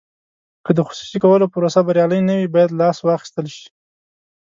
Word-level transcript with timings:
که 0.65 0.71
د 0.77 0.79
خصوصي 0.87 1.17
کولو 1.23 1.45
پروسه 1.53 1.81
بریالۍ 1.87 2.21
نه 2.27 2.33
وي 2.37 2.47
باید 2.53 2.77
لاس 2.81 2.97
واخیستل 3.07 3.45
شي. 3.55 3.67